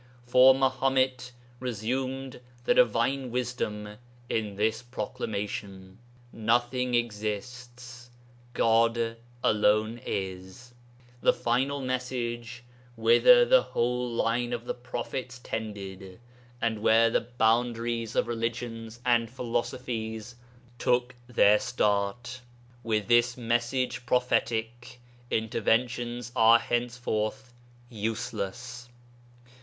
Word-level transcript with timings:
For 0.25 0.55
Mahomet 0.55 1.31
resumed 1.59 2.39
the 2.63 2.73
divine 2.73 3.29
Wisdom 3.29 3.97
in 4.29 4.55
this 4.55 4.81
proclamation, 4.81 5.99
"Nothing 6.33 6.95
exists, 6.95 8.09
God 8.53 9.17
alone 9.43 10.01
is," 10.03 10.73
the 11.21 11.33
final 11.33 11.81
message 11.81 12.63
whither 12.95 13.45
the 13.45 13.61
whole 13.61 14.09
line 14.09 14.53
of 14.53 14.65
the 14.65 14.73
prophets 14.73 15.37
tended, 15.37 16.19
and 16.59 16.81
where 16.81 17.11
the 17.11 17.27
boundaries 17.37 18.15
of 18.15 18.25
religions 18.27 18.99
and 19.05 19.29
philosophies 19.29 20.33
took 20.79 21.13
their 21.27 21.59
start. 21.59 22.41
With 22.81 23.07
this 23.07 23.37
message 23.37 24.03
prophetic 24.07 24.99
interventions 25.29 26.31
are 26.35 26.57
henceforth 26.57 27.53
useless. 27.87 28.89